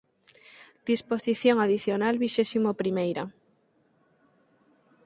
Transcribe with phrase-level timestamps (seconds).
[0.91, 3.23] Disposición adicional vixésimo primeira.